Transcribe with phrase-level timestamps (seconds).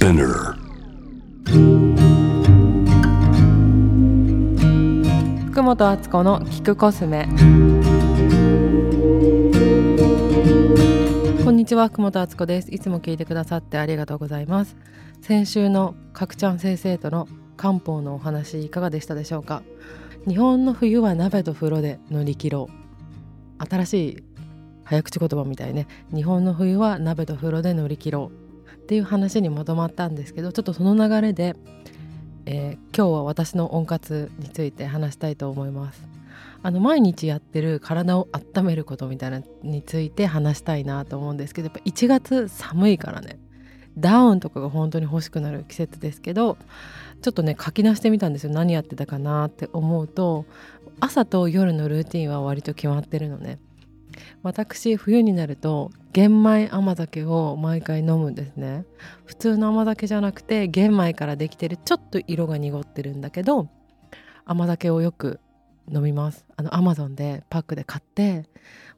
[0.00, 0.54] Spinner.
[5.50, 7.28] 福本敦子の聞くコスメ。
[11.44, 12.74] こんにちは福本敦子です。
[12.74, 14.74] いつも聞いてくださってありがとうございます。
[15.20, 17.28] 先週の角ちゃん先生との
[17.58, 19.62] 漢方のお話いかがでしたでしょうか。
[20.26, 23.66] 日本の冬は鍋と風呂で乗り切ろう。
[23.68, 24.24] 新しい
[24.82, 25.86] 早口言葉みたいね。
[26.14, 28.49] 日本の冬は鍋と風呂で乗り切ろう。
[28.90, 31.54] っていう話にまとまったんですけどちょっとその流れで、
[32.44, 36.02] えー、今日は私の温活について話したいと思います。
[36.64, 43.38] あの毎日やってる体を温めることみたいなについて話したいなと思うんですけどやっぱ1月寒いからね
[43.96, 46.56] ダウンとかが本当に欲しくなる季節ですけど
[47.22, 48.52] ちょっとね書き出してみたんですよ。
[48.52, 50.46] 何やってたかなって思うと
[50.98, 53.60] 朝と夜のルーティンは割と決まってるのね。
[54.42, 58.84] 私冬になると玄米甘酒を毎回飲むんですね。
[59.24, 63.68] 普通の甘酒じゃなくて玄米からできてるちょっと色が濁ってるんだけど
[64.44, 65.40] 甘酒をよく
[65.92, 66.44] 飲みます。
[66.56, 68.46] あのアマゾンでパックで買って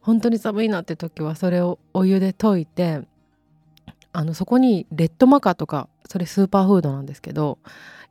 [0.00, 3.03] 本当に寒いなって時はそれをお湯で溶いて
[4.12, 7.59] あのそこにレッドマカとかそれスーパーフードなんですけど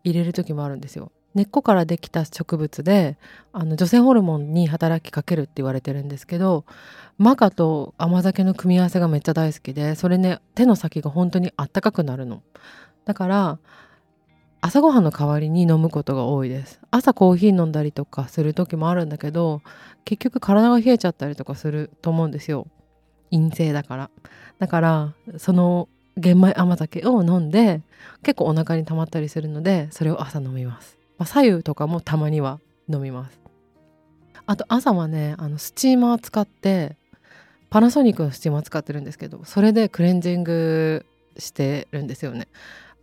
[0.03, 1.11] 入れる時もあるんですよ。
[1.33, 3.17] 根っこからできた植物で
[3.53, 6.65] あの女性ホルモンに働きかけるって言われてるんですけど
[7.17, 12.43] マカと甘酒の組み合わせがめっちゃ大好きでそれね手の先が本当にあったかくなるの。
[13.05, 13.59] だから
[14.63, 16.79] 朝ごはんの代わりに飲むことが多いです。
[16.91, 19.61] 朝コーヒー飲んだりとかする時もあるんだけど
[20.05, 22.67] 結局体が冷えちゃったりとかすると思うんですよ。
[23.31, 24.09] 陰性だから。
[24.59, 27.81] だからその玄米甘酒を飲んで
[28.21, 32.59] 結構お腹に溜まったりするのでそれを朝飲みます、まあ、左右とかもたまには
[32.91, 33.39] 飲みます。
[34.47, 36.97] あと朝はねあのスチーマー使って
[37.69, 41.05] パナソニックのスチーマー使ってるんですけどそれでクレンジング
[41.37, 42.47] してるんですよね。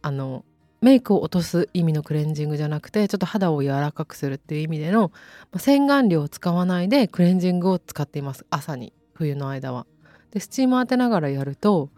[0.03, 0.45] あの
[0.81, 5.13] メイクを落とす意味のクレンジングじゃなくてちょっと肌を柔らかくするっていう意味での、
[5.53, 8.93] ま、洗顔料を使わないでクレンジングを使っています朝に。
[9.15, 9.87] 冬の間は。
[10.33, 11.91] でスチーム当てながらやると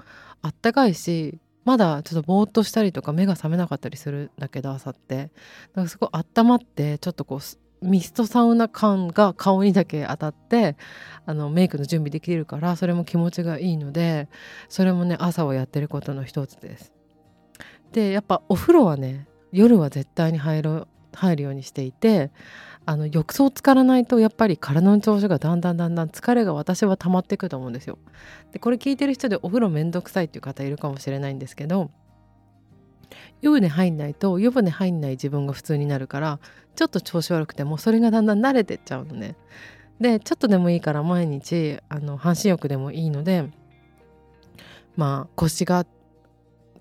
[0.42, 5.30] あったかいしまだちょっとぼーっとしたりとか目が覚めなかったりするんだけど朝って
[5.74, 10.76] だかすごい温まってちょっとこうミストサウナ感が顔にだけ当たって
[11.26, 14.28] あのメイクの準備できるからそれも気持ちがいいので
[14.68, 16.92] それもね朝はやってることの一つです。
[17.92, 20.86] でやっぱお風呂はね夜は絶対に入る
[21.42, 22.30] ようにしていて
[22.90, 27.98] あの浴槽浸からないとやっぱり体の調子がだんだんだんだん疲れが私は溜まっていくと思うんですよ。
[28.50, 31.92] でこれ聞いてる人でお風呂めんどくさいっていう方いるかもしれないんですけど
[33.42, 36.40] 湯船入んないと湯船入んない自分が普通になるから
[36.74, 39.36] ちょっと調子悪くてもそれがだんだん慣れてっちゃうのね。
[40.00, 43.52] でちょっとでもいいから毎日あの半身浴でもいいので
[44.96, 45.86] まあ腰が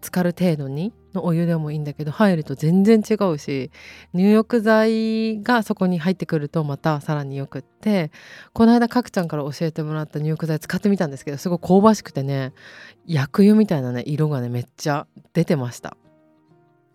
[0.02, 3.72] 浸かる程度にのお湯でもいいんだけど入ると全然違うし
[4.14, 8.12] 入浴剤がそこに入ってくるとまたさらによくって
[8.54, 12.54] この間かくちゃんから教えてもらった入浴剤使ってみたんですけどすごい香ばしくてね
[13.06, 15.98] 薬湯みたいなね色がねめっちゃ出てました。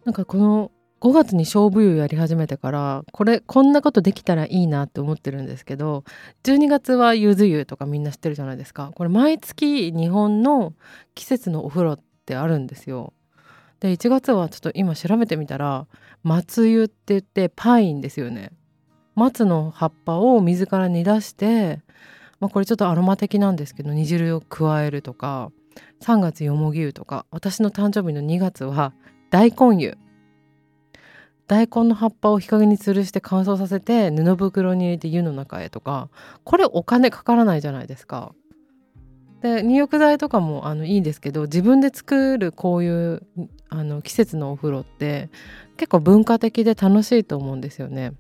[0.04, 0.70] なんかこの
[1.00, 6.04] 5月に勝負湯やり始めてからこれこんなことできたらいいなって思ってるんですけど
[6.44, 8.90] 12月はゆず湯とかみんな知ってるじゃないですか。
[8.94, 10.72] これ毎月日本の
[11.14, 13.12] 季節のお風呂ってあるんですよ。
[13.84, 15.86] で1月はちょっと今調べてみたら
[16.22, 18.50] 松湯って言ってパインですよね。
[19.14, 21.82] 松の葉っぱを水から煮出して、
[22.40, 25.52] まあ、これちょっとアロマ的なんですけど煮汁を加えるとか
[26.00, 28.94] 3月よもぎ湯とか私の誕生日の2月は
[29.30, 29.98] 大根湯。
[31.46, 36.08] 大根の葉っぱを日陰に吊るして乾燥させて布袋に入れて湯の中へとか
[36.42, 38.34] これお金かからないじゃないですか。
[39.42, 43.26] で入浴剤とかもあのいいですけど自分で作るこういう
[43.74, 45.30] あの季節のお風呂って
[45.76, 48.12] 結構文化的で楽しいと思うんですよね。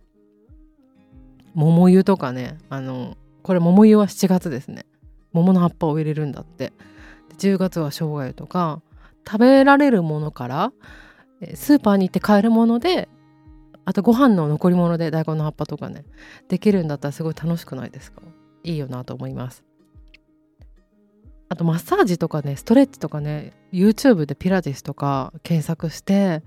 [1.54, 4.86] 桃湯とかねあのこれ桃湯は7月ですね。
[5.32, 6.72] 桃の葉っぱを入れるんだって。
[7.38, 8.80] 10月は生姜湯とか
[9.26, 10.72] 食べられるものから
[11.54, 13.08] スーパーに行って買えるもので
[13.84, 16.04] あとご飯の残り物で大根の葉っぱとかね
[16.48, 18.22] できるんだったらすごい楽しくないですか？
[18.62, 19.64] いいよなと思います。
[21.48, 26.42] あとマッサージとかねストレッチとかね YouTube でピラティスとか検索して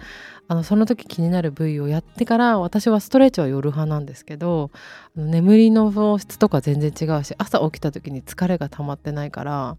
[0.47, 4.71] あのその時気になる部位をやってから私はストレッチは夜派なんですけど
[5.15, 9.77] 眠りの質とか全然違うし朝起きた時に疲れが溜まってないから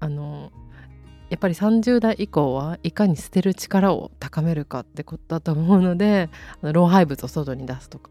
[0.00, 0.52] あの
[1.30, 6.30] やっぱり30代以降はいかに捨てる力を高めるかってことだと思うので
[6.62, 8.10] 老廃物を外に出すとか。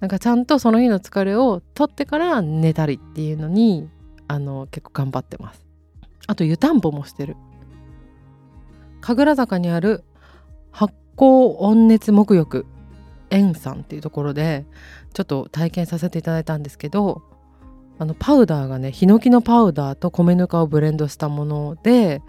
[0.00, 3.88] なんかちゃんとその日の疲れを取ってから寝たりっていうのに
[4.28, 5.66] あの結構頑張ってます。
[6.26, 7.36] あと湯たんぽもしてる
[9.00, 10.04] 神楽坂にある
[10.70, 12.66] 発酵温熱沐浴
[13.30, 14.66] 円さんっていうところで
[15.12, 17.22] ちょっと体験させていただいたんですけど
[17.98, 22.20] あのパウダーがねヒノキのパウダーと米ぬかをブレンドしたもので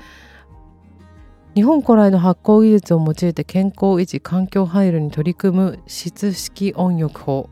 [1.55, 7.49] 日本古来の発酵技術を用いて健康維持環境配慮に取り組む湿式温浴法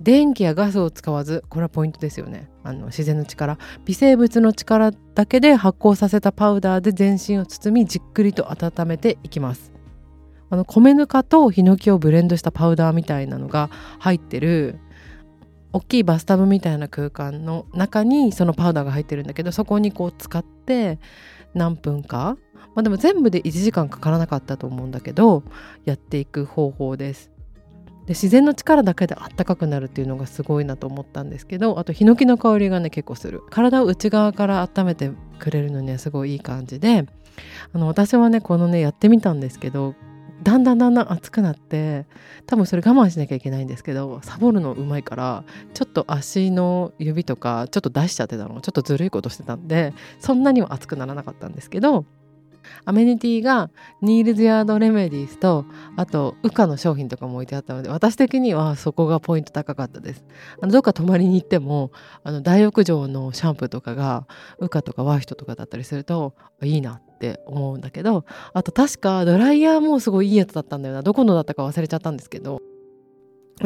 [0.00, 2.48] 電気やガスを使わずこれはポイントですよね。
[2.64, 3.58] あの自然の力。
[3.84, 9.72] 微生物の力だけで発酵させたパウダーで全身を包みじっくりと温めていきます。
[10.48, 14.80] あの米ぬかとヒノキをブレンドしたパウダーみたいなのが入ってる
[15.72, 20.98] 大きいバスタブみたいな空間の中にそのパウダーが入ってるんだけどそこにこう使って
[21.54, 22.36] 何分か。
[22.74, 25.42] まあ、でも全部で1時間かからなかったと思うんだけど
[25.84, 27.30] やっていく方法です。
[28.10, 33.40] で自然の力だけであったかくなるっていうのがすごいなと思ったんですけどあとヒノキの香りがね結構する。
[33.50, 37.06] 体を内側から温めてくれるのにはすごいいい感じで
[37.72, 39.94] あの私はねこのねやってみたんですけど
[40.42, 42.04] だんだんだんだん熱くなって
[42.46, 48.60] 多分それ我慢しなきゃいけないんですけどサボるのうまいからちょっと足の指とかちょっと出しちゃってたの。
[48.60, 52.06] ちょっとずるいことしてたんでそんなには熱くならなかったんですけど
[52.84, 53.70] アメニティが
[54.02, 55.64] ニールズヤードレメディスと
[55.96, 60.24] あとウカの商品とかも置いてあったので私的にはそこがポイント高かったです。
[60.60, 61.90] あのどっか泊まりに行っても
[62.22, 64.26] あの大浴場のシャンプーとかが
[64.58, 71.02] ウカとかワイフトとかだったりするといいなって思うんだけどあと確かドライヤーもすごいいいやつだったんだよな。
[71.02, 72.60] どこのだったか忘れちゃったんですけど。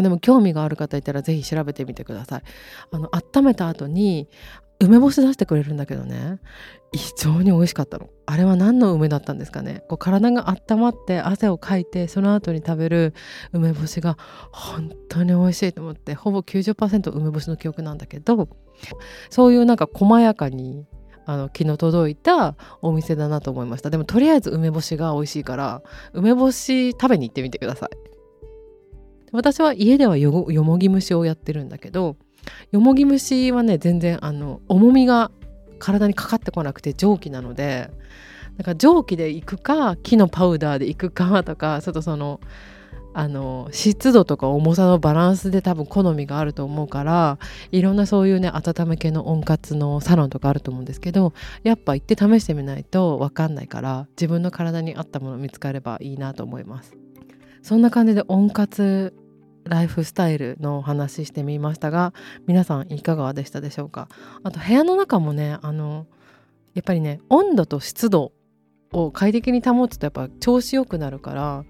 [0.03, 2.43] でも興味がある方いたら是非調べてみてください。
[2.91, 4.29] あの温めた後に
[4.85, 6.39] 梅干し出してくれるんだけどね。
[6.93, 8.09] 非常に美味しかったの。
[8.27, 9.83] あれは何の梅だったんですかね。
[9.89, 13.15] こう体が温まって汗をかいてその後に食べる
[13.53, 14.17] 梅干しが
[14.53, 18.49] 本当に美味しいと思ってほぼ90%梅干しの記憶なんだけど
[19.31, 20.87] そういうなんか細やかに
[21.27, 23.91] あの昨日届いたお店だなと思いました。
[23.91, 25.83] でもとりあえず梅干しが美味しいから
[26.13, 27.89] 梅干し食べに行ってみてください。
[29.33, 32.17] 私は家ではよもぎ蒸しをやってるんだけど
[32.73, 35.31] よもぎ虫はね全然あの重みが
[35.79, 37.91] 体にかかってこなくて蒸気なので
[38.57, 42.41] だか蒸気でいくか木のパウダーでいくかとかちょっとその
[43.17, 47.39] あの湿度とか重さのバランスで多分好みがあると思うから
[47.71, 51.33] いろんなそういうね温め系の温活のサロンとかあると思うんですけど
[51.63, 56.97] やっぱ行って試してみないと分かんないから自分の体に合ったもの見つかればいいなと思います。
[57.63, 59.15] そんな感じで温活
[59.65, 62.13] ライフスタイルのお話してみましたが
[62.47, 64.09] 皆さんいかがでしたでしょうか？
[64.43, 66.07] あと部屋の中もねあの
[66.75, 68.33] やっぱりね温度と湿度
[68.93, 71.65] を快適に保つとやっぱ調子よくなるから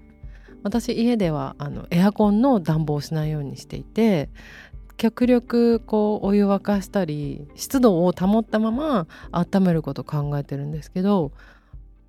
[0.63, 4.29] 私家ではあのエアコンの暖房をしないようにしていて
[4.97, 11.31] 極力こうお湯沸かしたり湿度を保ったまま温めること考えてるんですけど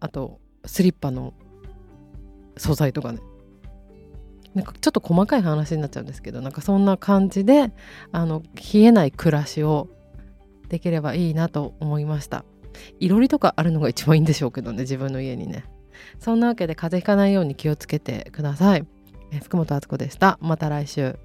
[0.00, 1.34] あとスリッパの
[2.56, 3.20] 素材とかね
[4.56, 7.73] なんかちょっと細かい話になっちゃうんですけどなんかそんな感じで
[8.11, 9.88] あの冷えない暮らしを
[10.70, 12.44] できればいいなと思いました。
[12.99, 15.64] いろりとかあるのが一番いいんでしょうけどね自分の家にね。
[16.19, 18.87] そんなわけで風邪ひかないように気をつけてください。
[19.44, 20.38] 福本敦子でした。
[20.41, 21.19] また来週。